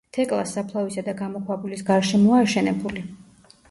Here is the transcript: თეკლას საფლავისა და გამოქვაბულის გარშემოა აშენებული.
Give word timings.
თეკლას 0.17 0.53
საფლავისა 0.57 1.03
და 1.11 1.15
გამოქვაბულის 1.21 1.87
გარშემოა 1.93 2.45
აშენებული. 2.51 3.11